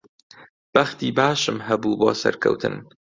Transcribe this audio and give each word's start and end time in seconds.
بەختی 0.73 1.09
باشم 1.17 1.57
هەبوو 1.67 1.97
بۆ 1.99 2.09
سەرکەوتن. 2.21 2.75